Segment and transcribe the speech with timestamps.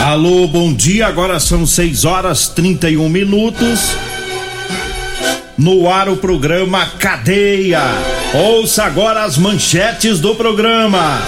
[0.00, 1.08] Alô, bom dia.
[1.08, 3.96] Agora são 6 horas 31 minutos.
[5.58, 7.82] No ar o programa Cadeia.
[8.32, 11.20] Ouça agora as manchetes do programa.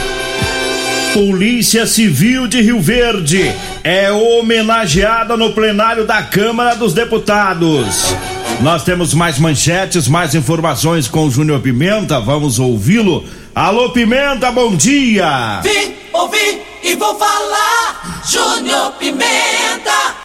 [1.13, 8.15] Polícia Civil de Rio Verde é homenageada no plenário da Câmara dos Deputados.
[8.63, 12.21] Nós temos mais manchetes, mais informações com o Júnior Pimenta.
[12.21, 13.25] Vamos ouvi-lo.
[13.53, 15.61] Alô, Pimenta, bom dia!
[15.63, 18.23] Vim, ouvi e vou falar.
[18.29, 20.17] Júnior Pimenta.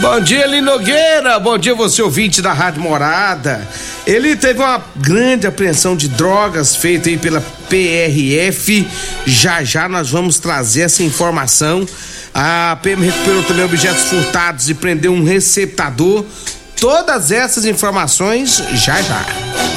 [0.00, 1.40] Bom dia, Linogueira.
[1.40, 3.66] Bom dia, você ouvinte da Rádio Morada.
[4.06, 8.86] Ele teve uma grande apreensão de drogas feita aí pela PRF.
[9.26, 11.86] Já já nós vamos trazer essa informação.
[12.32, 16.24] A PM recuperou também objetos furtados e prendeu um receptador.
[16.80, 19.26] Todas essas informações já já.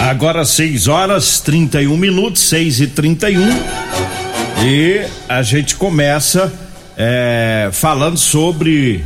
[0.07, 4.20] Agora 6 horas 31 minutos, 6 e 31
[4.63, 6.53] e a gente começa
[6.95, 9.03] é, falando sobre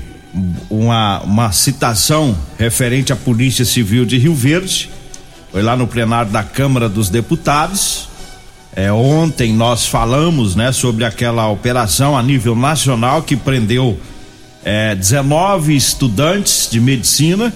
[0.70, 4.90] uma, uma citação referente à Polícia Civil de Rio Verde.
[5.52, 8.10] Foi lá no plenário da Câmara dos Deputados.
[8.76, 13.98] É, ontem nós falamos né, sobre aquela operação a nível nacional que prendeu
[14.66, 17.54] é, 19 estudantes de medicina,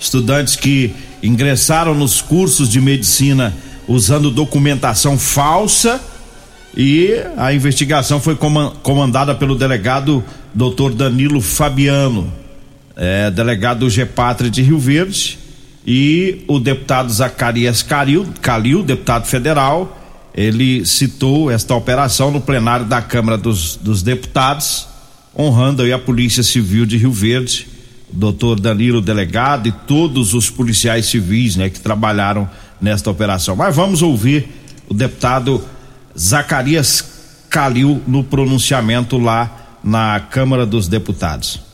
[0.00, 3.54] estudantes que ingressaram nos cursos de medicina
[3.86, 6.00] usando documentação falsa
[6.76, 8.36] e a investigação foi
[8.82, 10.22] comandada pelo delegado
[10.54, 10.92] Dr.
[10.94, 12.30] Danilo Fabiano,
[12.94, 15.38] é, delegado do GEPATRE de Rio Verde,
[15.86, 20.02] e o deputado Zacarias Calil, Calil, deputado federal,
[20.34, 24.86] ele citou esta operação no plenário da Câmara dos, dos Deputados,
[25.38, 27.68] honrando aí a Polícia Civil de Rio Verde,
[28.12, 32.48] doutor Danilo, delegado, e todos os policiais civis, né, que trabalharam
[32.80, 33.56] nesta operação.
[33.56, 34.46] Mas vamos ouvir
[34.88, 35.62] o deputado
[36.18, 37.16] Zacarias
[37.48, 41.65] Calil no pronunciamento lá na Câmara dos Deputados.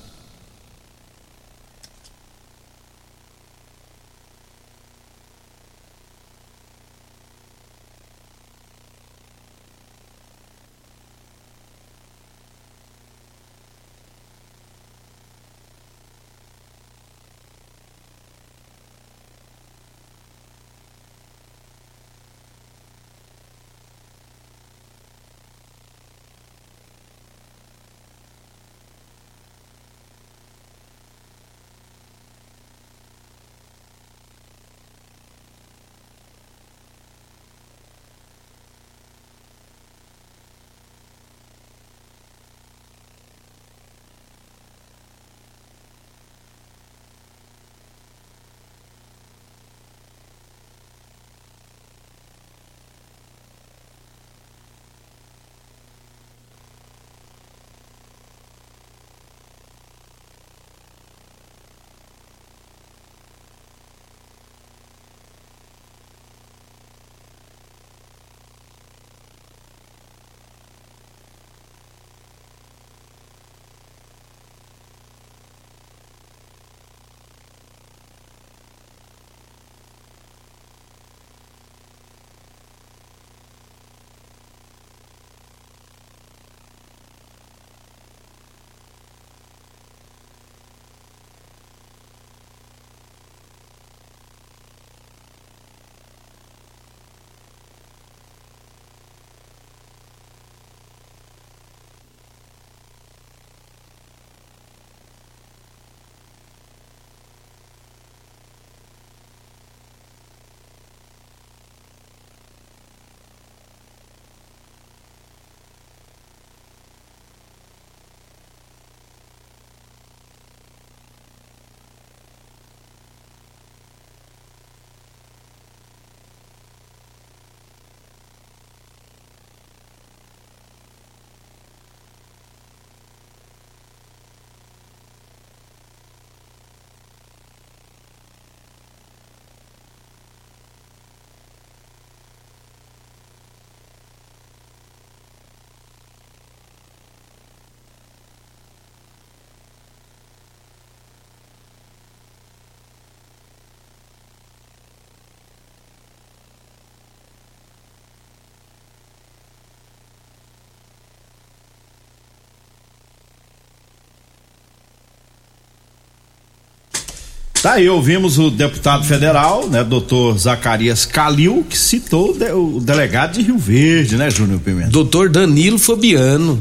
[167.63, 172.81] Tá aí, ouvimos o deputado federal, né, doutor Zacarias Calil, que citou o, de, o
[172.81, 174.91] delegado de Rio Verde, né, Júnior Pimenta?
[174.91, 176.59] Doutor Danilo Fabiano.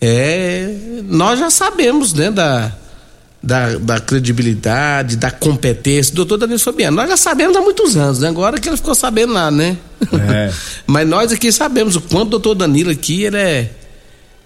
[0.00, 0.74] É,
[1.04, 2.72] nós já sabemos, né, da,
[3.42, 6.96] da, da, credibilidade, da competência do doutor Danilo Fabiano.
[6.96, 8.28] Nós já sabemos há muitos anos, né?
[8.28, 9.76] Agora que ele ficou sabendo lá, né?
[10.30, 10.50] É.
[10.86, 13.70] Mas nós aqui sabemos o quanto o doutor Danilo aqui, ele é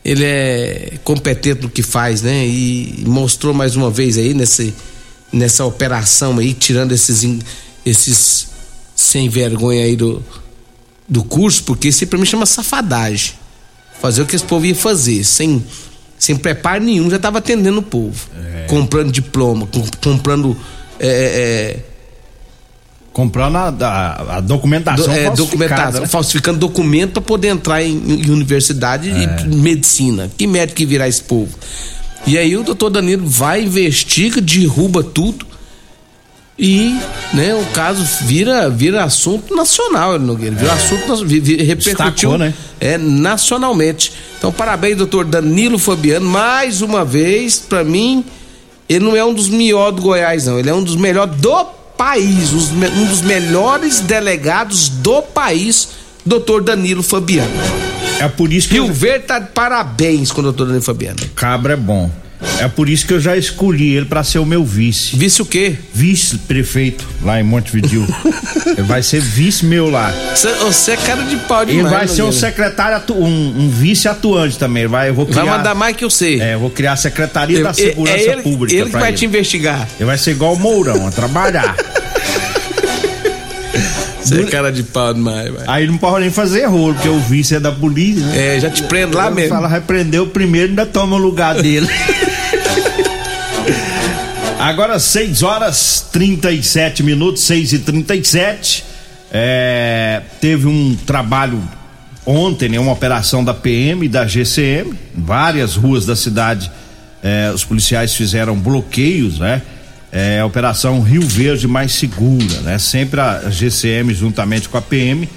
[0.04, 2.44] ele é competente no que faz, né?
[2.44, 4.74] E mostrou mais uma vez aí nesse
[5.32, 7.26] nessa operação aí, tirando esses,
[7.84, 8.48] esses
[8.94, 10.22] sem vergonha aí do,
[11.08, 13.34] do curso, porque isso pra mim chama safadagem.
[14.00, 15.64] Fazer o que esse povo ia fazer, sem,
[16.18, 18.28] sem preparo nenhum, já estava atendendo o povo.
[18.54, 18.66] É.
[18.66, 19.68] Comprando diploma,
[20.02, 20.56] comprando.
[20.98, 21.80] É, é, é,
[23.12, 26.06] comprando a, a, a documentação do, é, documentação, né?
[26.06, 29.42] falsificando documento para poder entrar em, em universidade é.
[29.42, 30.30] e medicina.
[30.36, 31.52] Que médico que virar esse povo?
[32.26, 35.50] E aí o doutor Danilo vai, investiga, derruba tudo
[36.62, 36.94] e
[37.32, 40.54] né, o caso vira vira assunto nacional, Nogueira.
[40.54, 40.74] Vira é.
[40.74, 42.52] assunto, vira, repercutiu Estacou, né?
[42.78, 44.12] é, nacionalmente.
[44.36, 48.22] Então, parabéns, doutor Danilo Fabiano, mais uma vez, para mim,
[48.86, 50.58] ele não é um dos melhores do Goiás, não.
[50.58, 51.64] Ele é um dos melhores do
[51.96, 55.88] país, um dos melhores delegados do país,
[56.26, 57.50] doutor Danilo Fabiano.
[58.20, 58.74] É por isso que.
[58.74, 58.92] Rio eu...
[58.92, 61.18] Verde tá de parabéns com o doutor Danilo Fabiano.
[61.34, 62.10] Cabra é bom.
[62.58, 65.16] É por isso que eu já escolhi ele para ser o meu vice.
[65.16, 65.76] Vice o quê?
[65.92, 68.06] Vice-prefeito lá em Montevideo.
[68.66, 70.12] ele vai ser vice meu lá.
[70.34, 71.86] Você é cara de pau demais.
[71.86, 74.86] Ele vai ser um secretário, atu, um, um, vice atuante também.
[74.86, 76.40] Vai, eu vou criar, vai mandar mais que eu sei.
[76.40, 78.74] É, eu vou criar a Secretaria eu, da Segurança é ele, Pública.
[78.74, 79.18] Ele que vai ele.
[79.18, 79.86] te investigar.
[79.98, 81.76] Ele vai ser igual o Mourão, a trabalhar.
[84.36, 85.64] Você é cara de pau demais, velho.
[85.66, 88.56] Aí não pode nem fazer erro, porque o vice é da polícia, né?
[88.56, 89.54] É, já te prende lá mesmo.
[89.54, 91.88] Fala, vai prender o primeiro ainda toma o lugar dele.
[94.58, 98.84] Agora 6 horas 37 minutos, 6 e 37
[99.32, 101.62] é, Teve um trabalho
[102.26, 106.70] ontem, né, uma operação da PM e da GCM, várias ruas da cidade.
[107.22, 109.62] É, os policiais fizeram bloqueios, né?
[110.12, 112.78] É, operação Rio Verde mais segura, né?
[112.78, 115.28] Sempre a GCM juntamente com a PM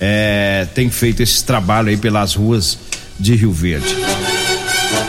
[0.00, 2.78] é, tem feito esse trabalho aí pelas ruas
[3.18, 3.96] de Rio Verde.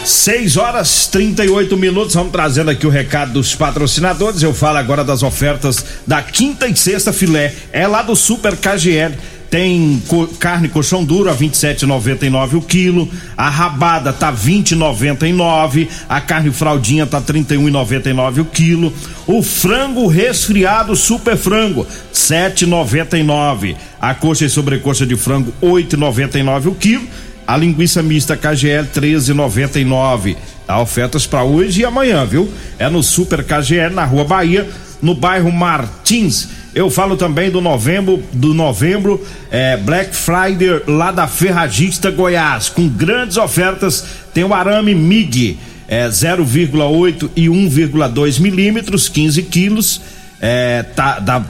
[0.03, 4.43] 6 horas 38 minutos, vamos trazendo aqui o recado dos patrocinadores.
[4.43, 7.53] Eu falo agora das ofertas da quinta e sexta filé.
[7.71, 9.15] É lá do Super KGL.
[9.49, 16.51] Tem co carne colchão duro a 27,99 o quilo, a rabada tá 20,99, a carne
[16.51, 18.93] fraldinha tá 31,99 o quilo,
[19.27, 27.07] o frango resfriado super frango 7,99, a coxa e sobrecoxa de frango 8,99 o quilo
[27.47, 30.35] a linguiça mista KGL 13,99.
[30.67, 32.51] Há ofertas para hoje e amanhã, viu?
[32.79, 34.67] É no Super KGL na Rua Bahia,
[35.01, 36.49] no bairro Martins.
[36.75, 42.89] Eu falo também do novembro, do novembro é, Black Friday lá da Ferragista Goiás, com
[42.89, 44.05] grandes ofertas.
[44.33, 50.01] Tem o arame MIG é, 0,8 e 1,2 milímetros, 15 quilos.
[50.41, 51.41] É, tá, da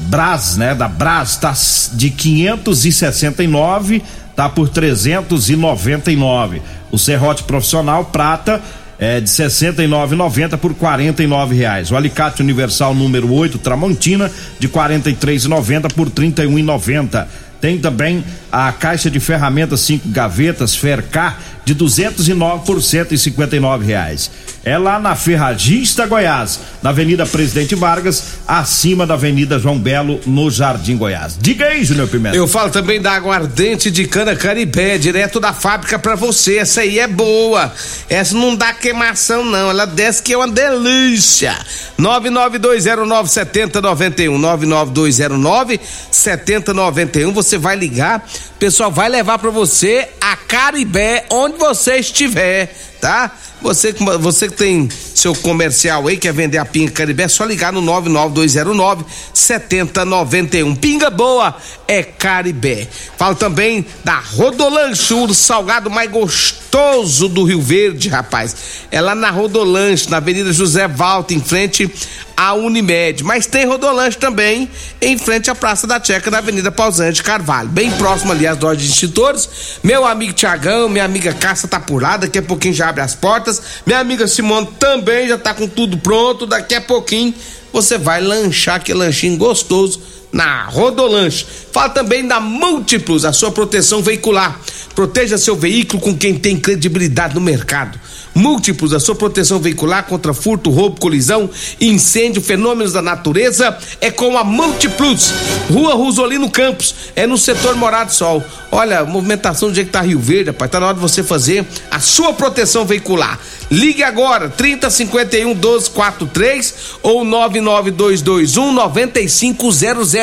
[0.00, 0.76] Bras, né?
[0.76, 1.52] Da Bras tá
[1.94, 4.00] de 569
[4.36, 6.62] tá por 399.
[6.92, 8.62] O serrote profissional prata
[8.98, 11.90] é de 69,90 por 49 reais.
[11.90, 17.26] O alicate universal número 8 Tramontina de 43,90 por 31,90.
[17.60, 21.38] Tem também a caixa de ferramentas cinco gavetas Fercar
[21.68, 24.30] de 209 por 159 reais.
[24.64, 30.50] É lá na Ferragista Goiás, na Avenida Presidente Vargas, acima da Avenida João Belo, no
[30.50, 31.36] Jardim Goiás.
[31.38, 32.34] Diga aí, Júnior Pimenta.
[32.34, 36.56] Eu falo também da aguardente de cana caribé, direto da fábrica para você.
[36.56, 37.70] Essa aí é boa.
[38.08, 41.54] Essa não dá queimação não, ela desce que é uma delícia.
[42.00, 45.78] 992097091, 99209
[46.10, 48.24] 7091, você vai ligar
[48.58, 53.32] pessoal vai levar para você a Caribé onde você estiver, tá?
[53.60, 57.72] Você, você que tem seu comercial aí, quer vender a pinga Caribé, é só ligar
[57.72, 60.76] no 99209 7091.
[60.76, 61.56] Pinga boa
[61.88, 62.86] é Caribé.
[63.16, 68.54] Falo também da Rodolanche, o salgado mais gostoso do Rio Verde, rapaz.
[68.90, 71.90] É lá na Rodolanche, na Avenida José Valta, em frente
[72.36, 73.24] à Unimed.
[73.24, 77.68] Mas tem Rodolanche também em frente à Praça da Checa, na Avenida Pausante Carvalho.
[77.68, 79.48] Bem próximo ali às lojas de extintores.
[79.82, 83.14] Meu amigo Tiagão, minha amiga Caça tá por lá, daqui a pouquinho já abre as
[83.14, 83.62] portas.
[83.86, 87.34] Minha amiga Simone também já tá com tudo pronto, daqui a pouquinho
[87.72, 90.00] você vai lanchar aquele lanchinho gostoso
[90.32, 91.46] na Rodolanche.
[91.72, 94.60] Fala também da Múltiplos, a sua proteção veicular.
[94.94, 97.98] Proteja seu veículo com quem tem credibilidade no mercado.
[98.38, 104.38] Múltiplos, a sua proteção veicular contra furto, roubo, colisão, incêndio, fenômenos da natureza é com
[104.38, 105.32] a Multiplus.
[105.70, 108.42] Rua Rosolino Campos, é no setor Morado Sol.
[108.70, 111.66] Olha, movimentação do jeito que tá Rio Verde, rapaz, tá na hora de você fazer
[111.90, 113.38] a sua proteção veicular.
[113.70, 120.14] Ligue agora, 3051 1243 ou 99221 9500.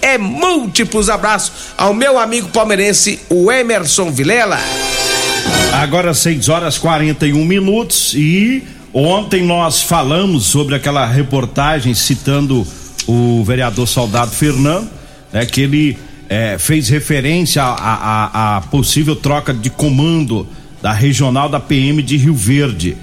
[0.00, 4.58] É múltiplos abraços ao meu amigo palmeirense, o Emerson Vilela.
[5.72, 8.62] Agora 6 horas 41 minutos e
[8.92, 12.66] ontem nós falamos sobre aquela reportagem citando
[13.06, 14.88] o vereador Soldado Fernando,
[15.32, 20.46] né, que ele é, fez referência à possível troca de comando
[20.82, 22.96] da regional da PM de Rio Verde.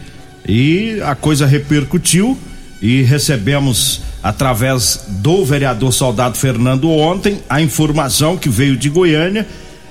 [0.48, 2.38] E a coisa repercutiu
[2.82, 9.48] e recebemos através do vereador Soldado Fernando ontem a informação que veio de Goiânia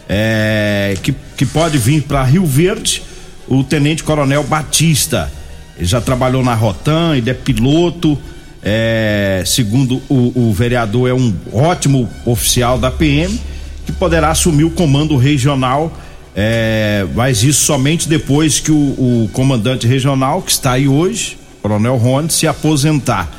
[0.09, 3.03] é, que, que pode vir para Rio Verde
[3.49, 5.31] o Tenente Coronel Batista.
[5.77, 8.19] Ele já trabalhou na Rotan, ele é piloto.
[8.63, 13.39] É, segundo o, o, vereador, é um ótimo oficial da PM
[13.85, 15.93] que poderá assumir o comando regional,
[16.35, 21.99] é, mas isso somente depois que o, o, comandante regional, que está aí hoje, Coronel
[21.99, 23.31] Rony, se aposentar.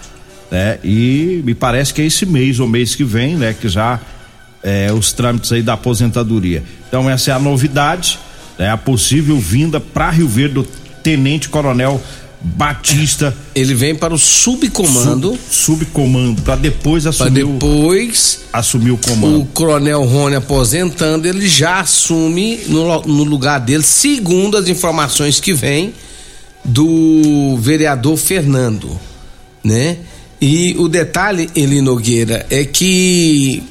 [0.52, 0.78] Né?
[0.84, 3.56] E me parece que é esse mês ou mês que vem, né?
[3.60, 4.00] Que já
[4.66, 6.64] é, os trâmites aí da aposentadoria.
[6.88, 8.20] Então essa é a novidade,
[8.58, 10.64] é a possível vinda para Rio Verde do
[11.04, 12.02] Tenente Coronel
[12.42, 13.36] Batista.
[13.54, 15.38] Ele vem para o subcomando.
[15.50, 17.46] Sub, subcomando, para depois assumir.
[17.46, 19.42] Pra depois o, assumir o comando.
[19.42, 25.54] O Coronel Rony aposentando, ele já assume no, no lugar dele, segundo as informações que
[25.54, 25.94] vem
[26.64, 29.00] do vereador Fernando,
[29.64, 29.98] né?
[30.42, 33.64] E o detalhe, Eli Nogueira, é que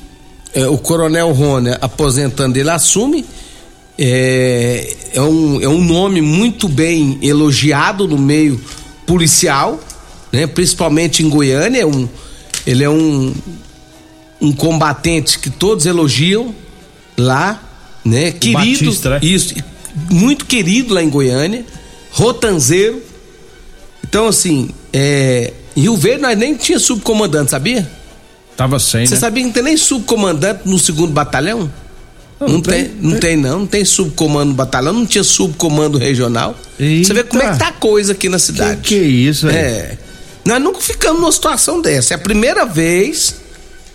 [0.55, 3.25] é, o Coronel Rony aposentando, ele assume.
[3.97, 8.61] É, é, um, é um nome muito bem elogiado no meio
[9.07, 9.79] policial,
[10.33, 10.47] né?
[10.47, 11.83] principalmente em Goiânia.
[11.83, 12.09] É um,
[12.67, 13.35] ele é um,
[14.41, 16.55] um combatente que todos elogiam
[17.17, 17.63] lá,
[18.05, 18.31] né?
[18.31, 19.21] O querido, Batista, né?
[19.23, 19.55] isso,
[20.11, 21.65] muito querido lá em Goiânia,
[22.11, 23.03] rotanzeiro.
[24.03, 27.89] Então, assim, é, Rio Verde nós nem tinha subcomandante, sabia?
[28.57, 29.21] Tava sem, Você né?
[29.21, 31.71] sabia que não tem nem subcomandante no segundo batalhão?
[32.41, 36.57] Não, não, tem, tem, não tem não, não tem subcomando batalhão, não tinha subcomando regional.
[36.79, 37.09] Eita.
[37.09, 38.81] Você vê como é que tá a coisa aqui na cidade.
[38.83, 39.55] Que, que é isso, aí?
[39.55, 39.99] É.
[40.45, 42.15] Nós nunca ficamos numa situação dessa.
[42.15, 43.37] É a primeira vez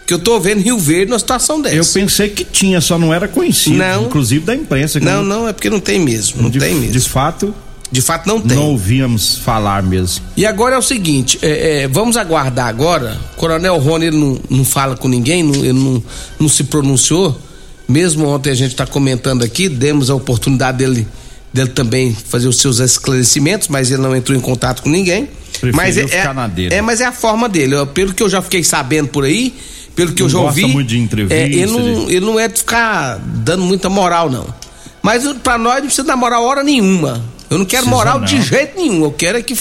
[0.08, 1.76] que eu tô vendo Rio Verde numa situação dessa.
[1.76, 5.00] Eu pensei que tinha, só não era conhecido, não, inclusive da imprensa.
[5.00, 6.94] Não, não, é porque não tem mesmo, não de, tem mesmo.
[6.94, 7.54] De fato,
[7.92, 8.56] de fato não tem.
[8.56, 10.24] Não ouvíamos falar mesmo.
[10.38, 13.18] E agora é o seguinte, é, é, vamos aguardar agora.
[13.36, 16.04] Coronel Rony ele não, não fala com ninguém, não, ele não,
[16.40, 17.40] não se pronunciou.
[17.88, 21.08] Mesmo ontem a gente está comentando aqui, demos a oportunidade dele,
[21.52, 25.28] dele também fazer os seus esclarecimentos, mas ele não entrou em contato com ninguém.
[25.60, 26.76] Preferiu mas é, ficar é, na dele.
[26.76, 27.76] é, mas é a forma dele.
[27.88, 29.56] pelo que eu já fiquei sabendo por aí,
[29.96, 30.66] pelo que não eu já ouvi.
[30.68, 31.36] muito de entrevista.
[31.36, 34.46] É, ele, não, ele não é de ficar dando muita moral, não.
[35.02, 37.24] Mas para nós não precisa dar moral hora nenhuma.
[37.50, 38.26] Eu não quero moral não.
[38.26, 39.04] de jeito nenhum.
[39.04, 39.56] Eu quero é que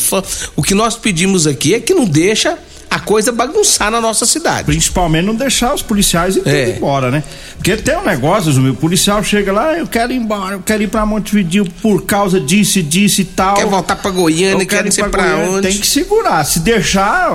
[0.57, 2.59] o que nós pedimos aqui é que não deixa
[2.90, 4.64] a coisa bagunçar na nossa cidade.
[4.64, 6.76] Principalmente não deixar os policiais ir é.
[6.76, 7.23] embora, né?
[7.57, 10.88] Porque tem um negócio, o policial chega lá, eu quero ir embora, eu quero ir
[10.88, 13.57] pra Montevideo por causa disso, disso e tal.
[13.57, 15.68] Quer voltar pra Goiânia, quer ir pra, pra onde?
[15.68, 16.45] Tem que segurar.
[16.45, 17.30] Se deixar,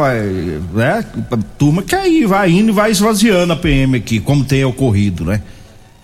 [0.74, 1.05] né?
[1.31, 5.24] A turma quer ir, vai indo e vai esvaziando a PM aqui, como tem ocorrido,
[5.24, 5.41] né?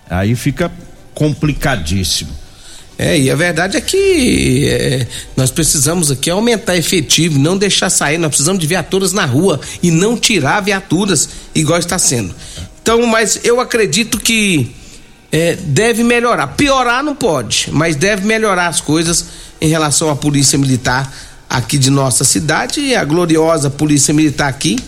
[0.08, 0.70] Aí fica
[1.14, 2.39] complicadíssimo.
[3.02, 8.18] É, e a verdade é que é, nós precisamos aqui aumentar efetivo, não deixar sair,
[8.18, 12.34] nós precisamos de viaturas na rua e não tirar viaturas igual está sendo.
[12.82, 14.76] Então, mas eu acredito que
[15.32, 16.48] é, deve melhorar.
[16.48, 19.24] Piorar não pode, mas deve melhorar as coisas
[19.62, 21.10] em relação à polícia militar
[21.48, 24.78] aqui de nossa cidade e a gloriosa polícia militar aqui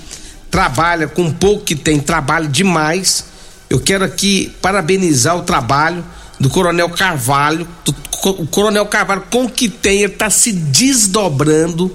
[0.50, 3.24] trabalha com pouco que tem, trabalha demais.
[3.70, 6.04] Eu quero aqui parabenizar o trabalho
[6.42, 7.68] do Coronel Carvalho.
[7.84, 7.94] Do,
[8.24, 11.94] o Coronel Carvalho, com o que tem, ele está se desdobrando.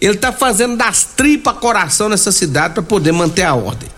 [0.00, 3.88] Ele está fazendo das tripas coração nessa cidade para poder manter a ordem.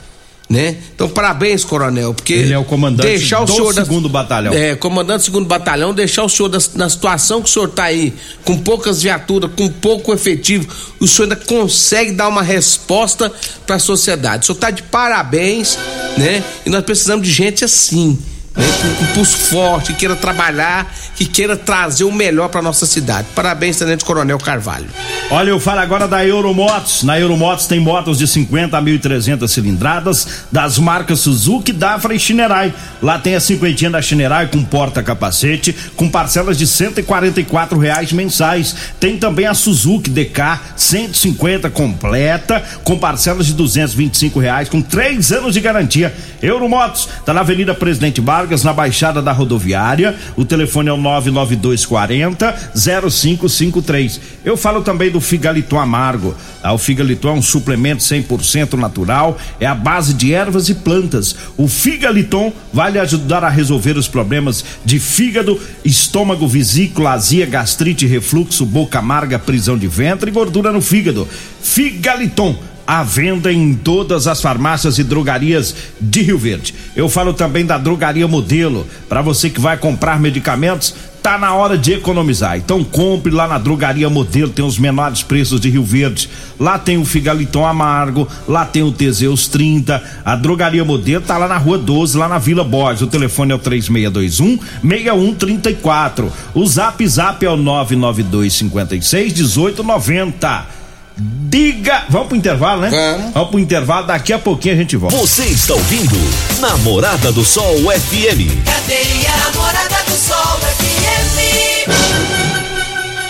[0.48, 0.76] Né?
[0.94, 4.52] Então, parabéns, coronel, porque ele é o comandante deixar o do senhor segundo da, batalhão.
[4.54, 7.84] É, comandante do segundo batalhão, deixar o senhor da, na situação que o senhor está
[7.84, 10.68] aí, com poucas viaturas, com pouco efetivo,
[11.00, 13.32] o senhor ainda consegue dar uma resposta
[13.66, 14.44] para a sociedade.
[14.44, 15.76] O senhor está de parabéns,
[16.16, 16.44] né?
[16.64, 18.16] E nós precisamos de gente assim
[18.56, 23.28] com um pulso forte, que queira trabalhar, que queira trazer o melhor para nossa cidade.
[23.34, 24.86] Parabéns, Tenente Coronel Carvalho.
[25.30, 27.02] Olha, eu falo agora da Euromotos.
[27.02, 32.72] Na Euromotos tem motos de 50 a 1.300 cilindradas das marcas Suzuki, Dafra e Shinerai.
[33.02, 38.74] Lá tem a cinquentinha da Shinerai com porta-capacete, com parcelas de 144 reais mensais.
[39.00, 45.54] Tem também a Suzuki DK 150 completa, com parcelas de 225 reais, com três anos
[45.54, 46.14] de garantia.
[46.40, 50.14] Euromotos, tá na Avenida Presidente Vargas, na Baixada da Rodoviária.
[50.36, 54.20] O telefone é o 99240 0553.
[54.44, 56.32] Eu falo também do Figaliton Amargo.
[56.62, 61.34] Ah, o Figaliton é um suplemento 100% natural, é a base de ervas e plantas.
[61.56, 68.06] O Figaliton vai lhe ajudar a resolver os problemas de fígado, estômago, vesícula, azia, gastrite,
[68.06, 71.28] refluxo, boca amarga, prisão de ventre e gordura no fígado.
[71.60, 76.74] Figaliton à venda em todas as farmácias e drogarias de Rio Verde.
[76.94, 78.86] Eu falo também da Drogaria Modelo.
[79.08, 80.94] Para você que vai comprar medicamentos,
[81.26, 82.56] tá na hora de economizar.
[82.56, 86.30] Então compre lá na Drogaria Modelo, tem os menores preços de Rio Verde.
[86.56, 90.00] Lá tem o Figaliton Amargo, lá tem o Teseus 30.
[90.24, 93.02] A Drogaria Modelo tá lá na Rua 12, lá na Vila Borges.
[93.02, 96.32] O telefone é o 3621 6134.
[96.54, 100.75] O Zap Zap é o 992 56 1890.
[101.16, 102.04] Diga.
[102.10, 102.90] Vamos pro intervalo, né?
[102.90, 103.32] Vamos.
[103.32, 105.16] Vamos pro intervalo, daqui a pouquinho a gente volta.
[105.16, 106.16] Você está ouvindo
[106.60, 108.64] Namorada do Sol FM.
[108.64, 112.26] Cadeia Namorada do Sol FM.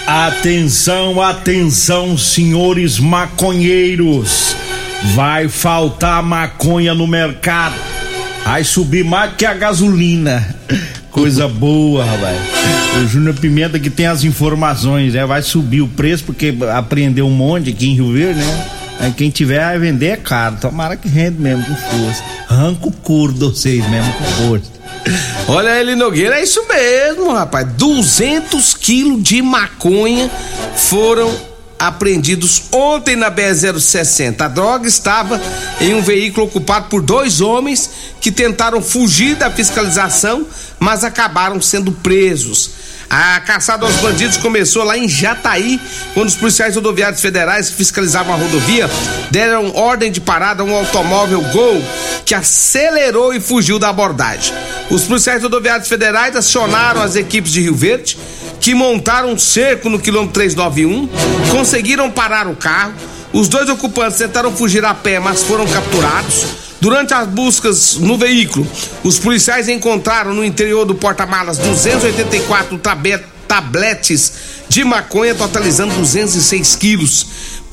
[0.06, 4.56] Atenção, atenção, senhores maconheiros.
[5.14, 7.76] Vai faltar maconha no mercado.
[8.44, 10.56] Vai subir mais que a gasolina.
[11.16, 12.38] Coisa boa, rapaz.
[13.02, 15.24] O Júnior Pimenta que tem as informações, né?
[15.24, 18.66] Vai subir o preço porque apreendeu um monte aqui em Rio Verde, né?
[19.00, 20.58] Aí quem tiver a vender é caro.
[20.60, 22.22] Tomara que rende mesmo com força.
[22.50, 24.70] Arranca o couro de vocês mesmo com força.
[25.48, 27.66] Olha ele, Nogueira, é isso mesmo, rapaz.
[27.72, 30.30] 200 quilos de maconha
[30.74, 31.34] foram
[31.78, 34.40] apreendidos ontem na BR-060.
[34.40, 35.40] A droga estava
[35.80, 40.46] em um veículo ocupado por dois homens que tentaram fugir da fiscalização,
[40.78, 42.86] mas acabaram sendo presos.
[43.08, 45.80] A caçada aos bandidos começou lá em Jataí,
[46.12, 48.90] quando os policiais rodoviários federais que fiscalizavam a rodovia
[49.30, 51.82] deram ordem de parada a um automóvel Gol
[52.24, 54.52] que acelerou e fugiu da abordagem.
[54.90, 58.18] Os policiais rodoviários federais acionaram as equipes de Rio Verde,
[58.60, 61.08] que montaram um cerco no quilômetro 391,
[61.52, 62.94] conseguiram parar o carro.
[63.32, 66.65] Os dois ocupantes tentaram fugir a pé, mas foram capturados.
[66.80, 68.66] Durante as buscas no veículo,
[69.02, 74.32] os policiais encontraram no interior do porta-malas 284 tabe- tabletes
[74.68, 77.26] de maconha, totalizando 206 quilos.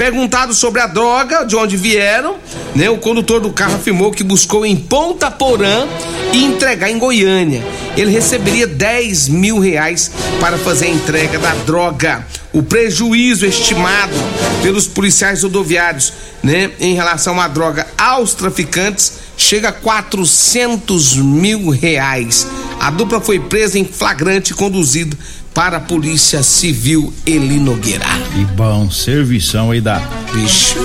[0.03, 2.35] Perguntado sobre a droga, de onde vieram,
[2.75, 5.87] né, o condutor do carro afirmou que buscou em Ponta Porã
[6.33, 7.63] e entregar em Goiânia.
[7.95, 10.11] Ele receberia 10 mil reais
[10.41, 12.27] para fazer a entrega da droga.
[12.51, 14.13] O prejuízo estimado
[14.61, 16.11] pelos policiais rodoviários,
[16.43, 22.45] né, em relação à droga aos traficantes chega a 400 mil reais.
[22.77, 25.17] A dupla foi presa em flagrante e conduzida
[25.53, 28.05] para a Polícia Civil Eli Nogueira.
[28.35, 29.99] E bom, servição aí da
[30.33, 30.75] Vixe,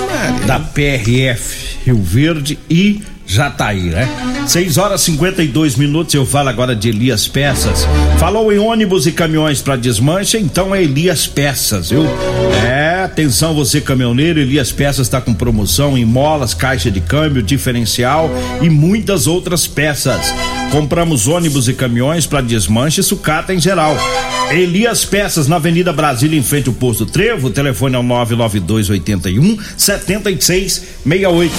[0.45, 4.09] da PRF Rio Verde e Jataí, né?
[4.47, 6.13] 6 horas 52 minutos.
[6.15, 7.87] Eu falo agora de Elias Peças.
[8.17, 12.05] Falou em ônibus e caminhões para desmanche, então é Elias Peças, viu?
[12.65, 12.78] É,
[13.19, 18.29] atenção você caminhoneiro, Elias Peças está com promoção em molas, caixa de câmbio, diferencial
[18.61, 20.33] e muitas outras peças.
[20.71, 23.97] Compramos ônibus e caminhões para desmanche e sucata em geral.
[24.51, 27.47] Elias Peças na Avenida Brasília, em frente ao posto Trevo.
[27.47, 31.53] O telefone é o 99281 7668.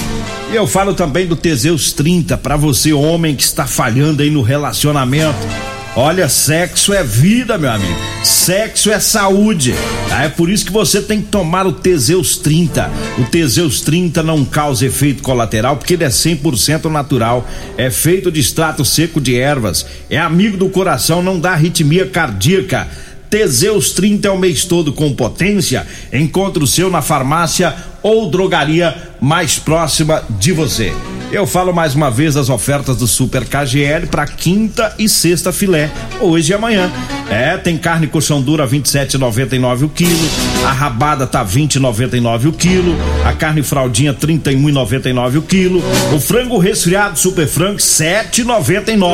[0.51, 4.41] E eu falo também do Teseus 30 para você, homem que está falhando aí no
[4.41, 5.70] relacionamento.
[5.93, 7.99] Olha, sexo é vida, meu amigo.
[8.23, 9.75] Sexo é saúde.
[10.09, 12.89] Ah, É por isso que você tem que tomar o Teseus 30.
[13.19, 17.45] O Teseus 30 não causa efeito colateral porque ele é 100% natural.
[17.77, 19.85] É feito de extrato seco de ervas.
[20.09, 22.87] É amigo do coração, não dá arritmia cardíaca.
[23.29, 25.85] Teseus 30 é o mês todo com potência.
[26.13, 30.91] Encontre o seu na farmácia ou drogaria mais próxima de você.
[31.31, 35.89] Eu falo mais uma vez das ofertas do Super KGL para quinta e sexta filé,
[36.19, 36.91] hoje e amanhã.
[37.29, 40.29] É, tem carne colchão dura 27,99 o quilo,
[40.65, 45.81] a rabada tá 20,99 o quilo, a carne fraldinha 31,99 o quilo,
[46.13, 49.07] o frango resfriado super frango 7,99.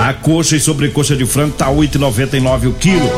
[0.00, 3.08] A coxa e sobrecoxa de frango tá 8,99 o quilo.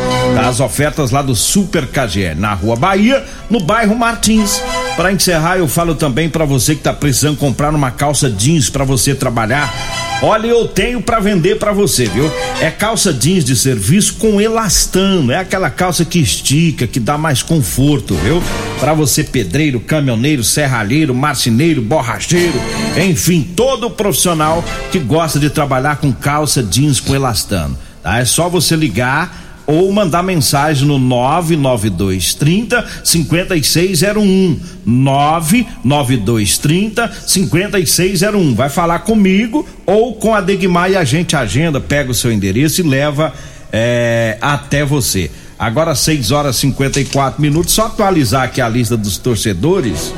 [0.47, 4.63] As ofertas lá do Super KGL na Rua Bahia, no bairro Martins.
[4.97, 8.85] Para encerrar, eu falo também para você que tá precisando comprar uma calça jeans para
[8.85, 9.73] você trabalhar.
[10.21, 12.31] Olha, eu tenho para vender para você, viu?
[12.61, 17.43] É calça jeans de serviço com elastano, é aquela calça que estica, que dá mais
[17.43, 18.43] conforto, viu?
[18.81, 22.61] Para você pedreiro, caminhoneiro, serralheiro, marceneiro, borracheiro,
[22.97, 27.79] enfim, todo profissional que gosta de trabalhar com calça jeans com elastano.
[28.03, 28.19] Tá?
[28.19, 34.59] É só você ligar ou mandar mensagem no 99230 5601.
[34.87, 38.55] 99230 5601.
[38.55, 42.81] Vai falar comigo ou com a Degmar e a gente agenda, pega o seu endereço
[42.81, 43.35] e leva
[43.71, 45.31] é, até você.
[45.59, 47.75] Agora 6 horas e 54 minutos.
[47.75, 50.15] Só atualizar aqui a lista dos torcedores,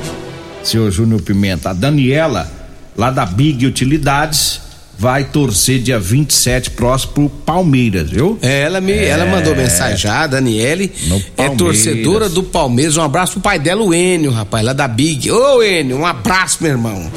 [0.62, 1.70] senhor Júnior Pimenta.
[1.70, 2.48] A Daniela,
[2.96, 4.69] lá da Big Utilidades
[5.00, 8.38] vai torcer dia 27 próximo pro Palmeiras, viu?
[8.42, 9.06] É, ela me, é...
[9.06, 10.92] ela mandou mensagem já, a Daniele,
[11.38, 12.98] é torcedora do Palmeiras.
[12.98, 15.30] Um abraço pro pai dela, o Enio, rapaz, lá da Big.
[15.30, 17.10] Ô, Enio, um abraço, meu irmão.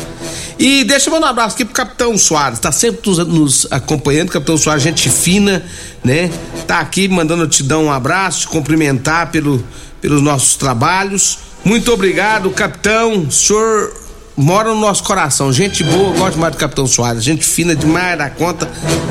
[0.57, 4.29] E deixa eu mandar um abraço aqui pro Capitão Soares, tá sempre nos, nos acompanhando,
[4.29, 5.61] Capitão Soares, gente fina,
[6.01, 6.31] né?
[6.65, 9.61] Tá aqui mandando te dar um abraço, te cumprimentar pelo,
[9.99, 11.39] pelos nossos trabalhos.
[11.65, 13.23] Muito obrigado, capitão.
[13.23, 14.02] O senhor
[14.35, 15.51] mora no nosso coração.
[15.51, 17.23] Gente boa, gosto mais do Capitão Soares.
[17.23, 18.69] Gente fina demais da conta.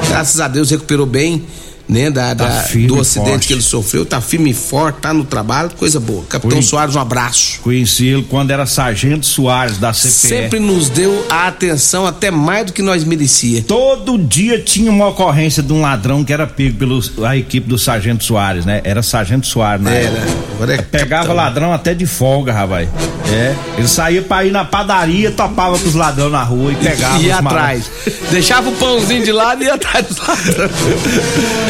[0.08, 1.44] Graças a Deus recuperou bem
[1.88, 5.24] né, da, tá da do acidente que ele sofreu, tá firme e forte, tá no
[5.24, 6.24] trabalho, coisa boa.
[6.24, 6.62] Capitão Conhe...
[6.62, 7.60] Soares, um abraço.
[7.62, 10.10] Conheci ele quando era Sargento Soares da CPE.
[10.10, 13.62] Sempre nos deu a atenção até mais do que nós merecia.
[13.62, 16.78] Todo dia tinha uma ocorrência de um ladrão que era pego
[17.10, 18.80] pela equipe do Sargento Soares, né?
[18.84, 20.04] Era Sargento Soares, né?
[20.04, 20.22] Era.
[20.54, 21.36] Agora é Pegava capitão.
[21.36, 22.88] ladrão até de folga, rapaz.
[23.32, 23.54] É.
[23.78, 27.18] Ele saía pra ir na padaria, topava com os ladrões na rua e pegava.
[27.18, 27.90] E ia atrás.
[28.30, 30.70] Deixava o pãozinho de lado e ia atrás dos ladrões.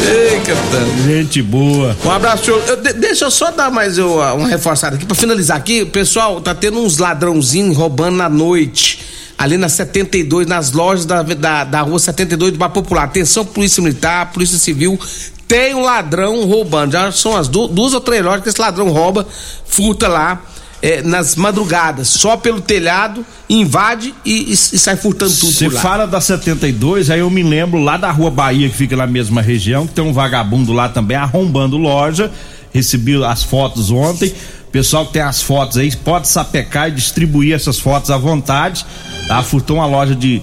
[0.05, 1.07] Ei, capitão.
[1.07, 1.97] Gente boa.
[2.05, 2.63] Um abraço, senhor.
[2.67, 5.85] Eu, de, deixa eu só dar mais eu, uma reforçada aqui pra finalizar aqui.
[5.85, 9.01] Pessoal, tá tendo uns ladrãozinhos roubando na noite.
[9.39, 13.05] Ali na 72, nas lojas da, da, da rua 72 do Bar Popular.
[13.05, 14.99] Atenção, Polícia Militar, Polícia Civil.
[15.47, 16.93] Tem um ladrão roubando.
[16.93, 19.27] Já são as duas, duas ou três lojas que esse ladrão rouba,
[19.65, 20.43] furta lá
[20.83, 26.07] é, nas madrugadas, só pelo telhado, invade e, e, e sai furtando tudo Você fala
[26.07, 29.87] da 72, aí eu me lembro lá da Rua Bahia, que fica na mesma região,
[29.87, 32.31] que tem um vagabundo lá também arrombando loja.
[32.75, 34.35] Recebi as fotos ontem.
[34.73, 38.87] Pessoal que tem as fotos aí, pode sapecar e distribuir essas fotos à vontade.
[39.29, 39.43] Tá?
[39.43, 40.43] Furtou uma loja de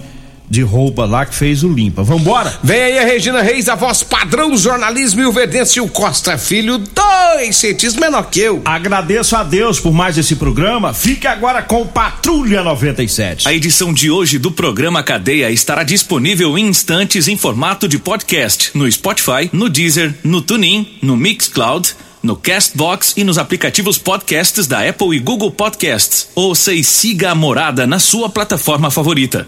[0.50, 2.04] de roupa lá que fez o limpa.
[2.04, 2.58] Vambora?
[2.64, 6.78] Vem aí a Regina Reis, a voz padrão do jornalismo e o Verdêncio Costa Filho,
[6.78, 8.62] dois centímetros menor que eu.
[8.66, 10.94] Agradeço a Deus por mais esse programa.
[10.94, 13.48] Fique agora com Patrulha 97.
[13.48, 18.72] A edição de hoje do programa Cadeia estará disponível em instantes em formato de podcast
[18.74, 24.88] no Spotify, no Deezer, no TuneIn, no Mixcloud no Castbox e nos aplicativos podcasts da
[24.88, 26.28] Apple e Google Podcasts.
[26.36, 29.48] Ouça e siga a morada na sua plataforma favorita.